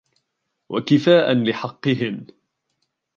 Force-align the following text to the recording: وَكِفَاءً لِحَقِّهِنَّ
وَكِفَاءً 0.69 1.33
لِحَقِّهِنَّ 1.43 2.27